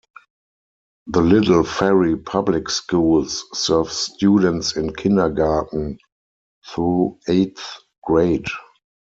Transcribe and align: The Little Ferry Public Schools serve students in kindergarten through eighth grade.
The 1.05 1.21
Little 1.21 1.63
Ferry 1.63 2.17
Public 2.17 2.71
Schools 2.71 3.45
serve 3.53 3.91
students 3.91 4.75
in 4.75 4.95
kindergarten 4.95 5.99
through 6.65 7.19
eighth 7.27 7.71
grade. 8.03 8.47